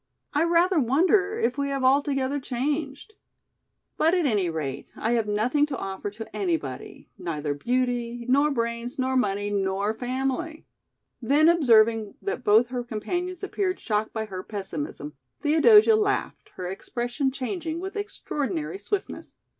I 0.33 0.45
rather 0.45 0.79
wonder 0.79 1.39
if 1.39 1.59
we 1.59 1.69
have 1.69 1.83
altogether 1.83 2.39
changed. 2.39 3.13
But 3.97 4.15
at 4.15 4.25
any 4.25 4.49
rate 4.49 4.87
I 4.95 5.11
have 5.11 5.27
nothing 5.27 5.67
to 5.67 5.77
offer 5.77 6.09
to 6.09 6.35
anybody, 6.35 7.11
neither 7.19 7.53
beauty, 7.53 8.25
nor 8.27 8.49
brains, 8.49 8.97
nor 8.97 9.15
money, 9.15 9.51
nor 9.51 9.93
family." 9.93 10.65
Then 11.21 11.47
observing 11.47 12.15
that 12.19 12.43
both 12.43 12.69
her 12.69 12.83
companions 12.83 13.43
appeared 13.43 13.79
shocked 13.79 14.11
by 14.11 14.25
her 14.25 14.41
pessimism 14.41 15.13
Theodosia 15.41 15.95
laughed, 15.95 16.49
her 16.55 16.65
expression 16.67 17.29
changing 17.29 17.79
with 17.79 17.95
extraordinary 17.95 18.79
swiftness. 18.79 19.35